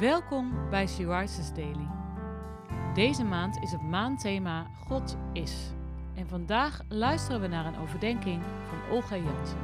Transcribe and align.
Welkom 0.00 0.70
bij 0.70 0.86
She 0.86 1.04
Daily. 1.54 1.88
Deze 2.94 3.24
maand 3.24 3.62
is 3.62 3.72
het 3.72 3.82
maandthema 3.82 4.64
God 4.64 5.16
is. 5.32 5.70
En 6.14 6.28
vandaag 6.28 6.80
luisteren 6.88 7.40
we 7.40 7.46
naar 7.46 7.66
een 7.66 7.76
overdenking 7.76 8.42
van 8.68 8.90
Olga 8.90 9.16
Jansen. 9.16 9.58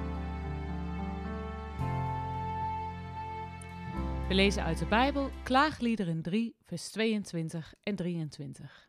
We 4.29 4.35
lezen 4.35 4.63
uit 4.63 4.79
de 4.79 4.87
Bijbel 4.87 5.31
Klaagliederen 5.43 6.23
3, 6.23 6.57
vers 6.63 6.91
22 6.91 7.75
en 7.83 7.97
23. 7.97 8.89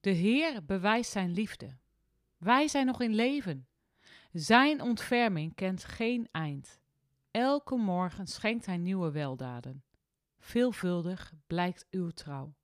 De 0.00 0.10
Heer 0.10 0.64
bewijst 0.64 1.10
zijn 1.10 1.32
liefde. 1.32 1.76
Wij 2.36 2.68
zijn 2.68 2.86
nog 2.86 3.00
in 3.00 3.14
leven. 3.14 3.66
Zijn 4.32 4.82
ontferming 4.82 5.54
kent 5.54 5.84
geen 5.84 6.28
eind. 6.30 6.80
Elke 7.30 7.76
morgen 7.76 8.26
schenkt 8.26 8.66
hij 8.66 8.76
nieuwe 8.76 9.10
weldaden. 9.10 9.84
Veelvuldig 10.38 11.32
blijkt 11.46 11.86
uw 11.90 12.10
trouw. 12.10 12.56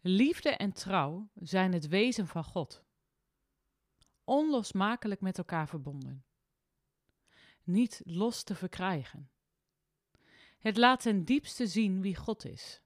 Liefde 0.00 0.50
en 0.50 0.72
trouw 0.72 1.30
zijn 1.34 1.72
het 1.72 1.86
wezen 1.86 2.26
van 2.26 2.44
God. 2.44 2.84
Onlosmakelijk 4.24 5.20
met 5.20 5.38
elkaar 5.38 5.68
verbonden. 5.68 6.24
Niet 7.62 8.00
los 8.04 8.42
te 8.42 8.54
verkrijgen. 8.54 9.30
Het 10.58 10.76
laat 10.76 11.00
ten 11.00 11.24
diepste 11.24 11.66
zien 11.66 12.00
wie 12.00 12.16
God 12.16 12.44
is. 12.44 12.82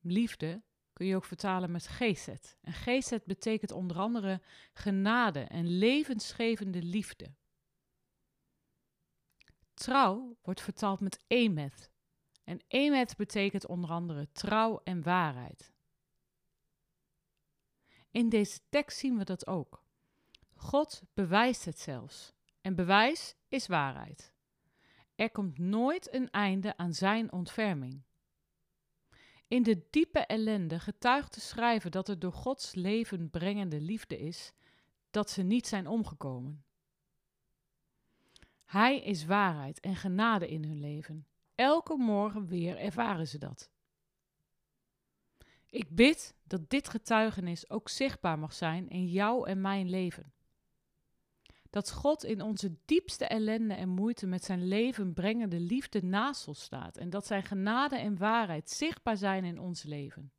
Liefde 0.00 0.62
kun 1.00 1.08
je 1.08 1.16
ook 1.16 1.24
vertalen 1.24 1.70
met 1.70 1.86
geestet. 1.86 2.56
En 2.60 2.72
geestet 2.72 3.24
betekent 3.24 3.72
onder 3.72 3.96
andere 3.96 4.40
genade 4.72 5.40
en 5.40 5.66
levensgevende 5.66 6.82
liefde. 6.82 7.34
Trouw 9.74 10.36
wordt 10.42 10.60
vertaald 10.60 11.00
met 11.00 11.24
emet. 11.26 11.90
En 12.44 12.60
emet 12.68 13.16
betekent 13.16 13.66
onder 13.66 13.90
andere 13.90 14.32
trouw 14.32 14.80
en 14.84 15.02
waarheid. 15.02 15.72
In 18.10 18.28
deze 18.28 18.60
tekst 18.68 18.98
zien 18.98 19.18
we 19.18 19.24
dat 19.24 19.46
ook. 19.46 19.84
God 20.54 21.02
bewijst 21.14 21.64
het 21.64 21.78
zelfs. 21.78 22.32
En 22.60 22.74
bewijs 22.74 23.34
is 23.48 23.66
waarheid. 23.66 24.32
Er 25.14 25.30
komt 25.30 25.58
nooit 25.58 26.14
een 26.14 26.30
einde 26.30 26.76
aan 26.76 26.94
zijn 26.94 27.32
ontferming. 27.32 28.02
In 29.50 29.62
de 29.62 29.86
diepe 29.90 30.18
ellende 30.18 30.80
getuigt 30.80 31.34
de 31.34 31.40
schrijver 31.40 31.90
dat 31.90 32.06
het 32.06 32.20
door 32.20 32.32
Gods 32.32 32.74
leven 32.74 33.30
brengende 33.30 33.80
liefde 33.80 34.18
is 34.18 34.52
dat 35.10 35.30
ze 35.30 35.42
niet 35.42 35.66
zijn 35.66 35.86
omgekomen. 35.86 36.64
Hij 38.64 39.00
is 39.00 39.24
waarheid 39.24 39.80
en 39.80 39.96
genade 39.96 40.48
in 40.48 40.64
hun 40.64 40.80
leven. 40.80 41.26
Elke 41.54 41.96
morgen 41.96 42.46
weer 42.46 42.76
ervaren 42.76 43.28
ze 43.28 43.38
dat. 43.38 43.70
Ik 45.66 45.94
bid 45.94 46.34
dat 46.42 46.70
dit 46.70 46.88
getuigenis 46.88 47.70
ook 47.70 47.88
zichtbaar 47.88 48.38
mag 48.38 48.52
zijn 48.52 48.88
in 48.88 49.06
jouw 49.06 49.44
en 49.44 49.60
mijn 49.60 49.88
leven 49.88 50.32
dat 51.70 51.92
God 51.92 52.24
in 52.24 52.42
onze 52.42 52.76
diepste 52.84 53.24
ellende 53.24 53.74
en 53.74 53.88
moeite 53.88 54.26
met 54.26 54.44
zijn 54.44 54.68
leven 54.68 55.12
brengende 55.12 55.60
liefde 55.60 56.02
naast 56.04 56.48
ons 56.48 56.62
staat 56.62 56.96
en 56.96 57.10
dat 57.10 57.26
zijn 57.26 57.42
genade 57.42 57.96
en 57.96 58.18
waarheid 58.18 58.70
zichtbaar 58.70 59.16
zijn 59.16 59.44
in 59.44 59.58
ons 59.58 59.82
leven. 59.82 60.32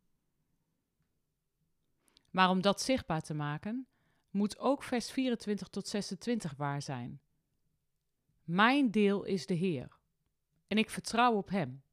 Maar 2.29 2.49
om 2.49 2.61
dat 2.61 2.81
zichtbaar 2.81 3.21
te 3.21 3.33
maken, 3.33 3.88
moet 4.29 4.59
ook 4.59 4.83
vers 4.83 5.11
24 5.11 5.67
tot 5.67 5.88
26 5.88 6.53
waar 6.57 6.81
zijn. 6.81 7.21
Mijn 8.43 8.91
deel 8.91 9.23
is 9.23 9.45
de 9.45 9.53
Heer 9.53 9.99
en 10.67 10.77
ik 10.77 10.89
vertrouw 10.89 11.33
op 11.35 11.49
Hem. 11.49 11.83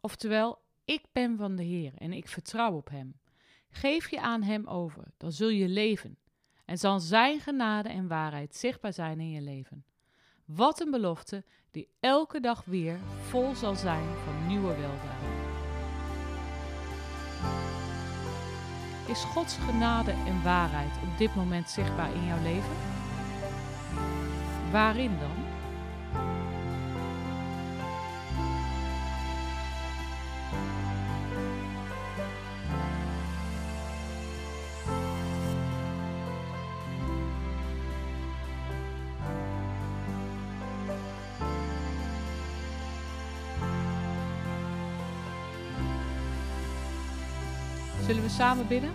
Oftewel, 0.00 0.62
ik 0.84 1.04
ben 1.12 1.36
van 1.36 1.56
de 1.56 1.62
Heer 1.62 1.94
en 1.94 2.12
ik 2.12 2.28
vertrouw 2.28 2.76
op 2.76 2.88
Hem. 2.88 3.20
Geef 3.68 4.10
je 4.10 4.20
aan 4.20 4.42
Hem 4.42 4.66
over, 4.66 5.04
dan 5.16 5.32
zul 5.32 5.48
je 5.48 5.68
leven 5.68 6.16
en 6.64 6.78
zal 6.78 7.00
Zijn 7.00 7.40
genade 7.40 7.88
en 7.88 8.08
waarheid 8.08 8.56
zichtbaar 8.56 8.92
zijn 8.92 9.20
in 9.20 9.30
je 9.30 9.40
leven. 9.40 9.84
Wat 10.44 10.80
een 10.80 10.90
belofte 10.90 11.44
die 11.70 11.88
elke 12.00 12.40
dag 12.40 12.64
weer 12.64 12.98
vol 13.28 13.54
zal 13.54 13.74
zijn 13.74 14.04
van 14.24 14.46
nieuwe 14.46 14.76
weldaden. 14.76 15.50
Is 19.08 19.24
Gods 19.24 19.56
genade 19.56 20.10
en 20.10 20.42
waarheid 20.42 20.92
op 21.02 21.18
dit 21.18 21.34
moment 21.34 21.70
zichtbaar 21.70 22.14
in 22.14 22.24
jouw 22.24 22.42
leven? 22.42 22.76
Waarin 24.70 25.18
dan? 25.18 25.41
Zullen 48.06 48.22
we 48.22 48.28
samen 48.28 48.68
bidden? 48.68 48.92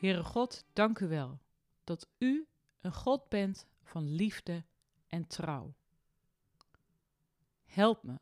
Heere 0.00 0.24
God, 0.24 0.64
dank 0.72 0.98
u 0.98 1.08
wel 1.08 1.40
dat 1.84 2.08
u 2.18 2.46
een 2.80 2.92
God 2.92 3.28
bent 3.28 3.66
van 3.82 4.14
liefde 4.14 4.64
en 5.06 5.26
trouw. 5.26 5.74
Help 7.64 8.02
me 8.02 8.20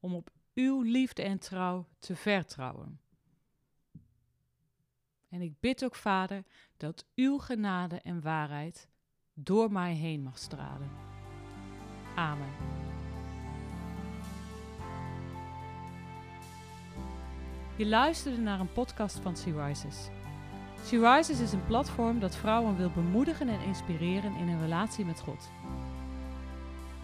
om 0.00 0.14
op 0.14 0.30
uw 0.54 0.82
liefde 0.82 1.22
en 1.22 1.38
trouw 1.38 1.88
te 1.98 2.16
vertrouwen. 2.16 3.00
En 5.28 5.40
ik 5.40 5.60
bid 5.60 5.84
ook, 5.84 5.94
Vader, 5.94 6.44
dat 6.76 7.06
uw 7.14 7.38
genade 7.38 8.00
en 8.00 8.20
waarheid 8.20 8.88
door 9.34 9.72
mij 9.72 9.94
heen 9.94 10.22
mag 10.22 10.38
stralen. 10.38 10.90
Amen. 12.16 12.79
Je 17.80 17.86
luisterde 17.86 18.38
naar 18.38 18.60
een 18.60 18.72
podcast 18.72 19.18
van 19.22 19.36
Sea 19.36 19.66
Rises. 19.66 20.08
Sea 20.84 21.16
Rises 21.16 21.40
is 21.40 21.52
een 21.52 21.66
platform 21.66 22.20
dat 22.20 22.36
vrouwen 22.36 22.76
wil 22.76 22.90
bemoedigen 22.90 23.48
en 23.48 23.60
inspireren 23.60 24.36
in 24.36 24.48
hun 24.48 24.60
relatie 24.60 25.04
met 25.04 25.20
God. 25.20 25.50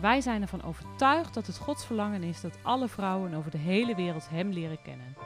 Wij 0.00 0.20
zijn 0.20 0.42
ervan 0.42 0.62
overtuigd 0.62 1.34
dat 1.34 1.46
het 1.46 1.58
Gods 1.58 1.86
verlangen 1.86 2.22
is 2.22 2.40
dat 2.40 2.58
alle 2.62 2.88
vrouwen 2.88 3.34
over 3.34 3.50
de 3.50 3.58
hele 3.58 3.94
wereld 3.94 4.28
Hem 4.28 4.50
leren 4.50 4.82
kennen. 4.82 5.16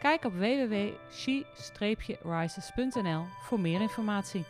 Kijk 0.00 0.24
op 0.24 0.32
www.she-rises.nl 0.32 3.24
voor 3.42 3.60
meer 3.60 3.80
informatie. 3.80 4.44